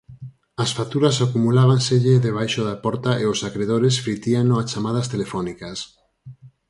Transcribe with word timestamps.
As 0.63 0.71
facturas 0.77 1.17
acumulábanselle 1.25 2.23
debaixo 2.27 2.61
da 2.69 2.75
porta 2.85 3.11
e 3.21 3.23
os 3.33 3.39
acredores 3.49 3.95
fritíano 4.05 4.53
a 4.57 4.63
chamadas 4.71 5.09
telefónicas. 5.13 5.77